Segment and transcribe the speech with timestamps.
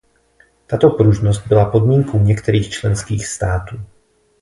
[0.67, 3.79] Tato pružnost byla podmínkou některých členských států.